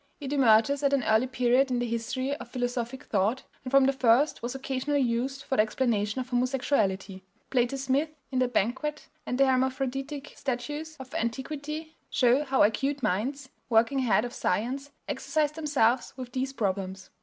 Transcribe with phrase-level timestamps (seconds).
[0.19, 3.93] It emerges at an early period in the history of philosophic thought, and from the
[3.93, 7.21] first was occasionally used for the explanation of homosexuality.
[7.51, 13.49] Plato's myth in the Banquet and the hermaphroditic statues of antiquity show how acute minds,
[13.69, 17.11] working ahead of science, exercised themselves with these problems.